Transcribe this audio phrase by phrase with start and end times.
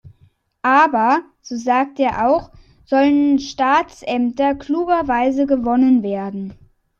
[0.63, 2.49] Aber, so sagt er auch,
[2.85, 6.53] sollen Staatsämter klugerweise gewonnen werden.